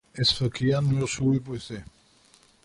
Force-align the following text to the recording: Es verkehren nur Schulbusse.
Es 0.13 0.31
verkehren 0.31 0.89
nur 0.97 1.07
Schulbusse. 1.07 1.83